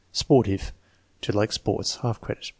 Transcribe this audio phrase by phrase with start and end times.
[0.13, 0.73] Sportive.
[1.21, 2.49] "To like sports." (Half credit.)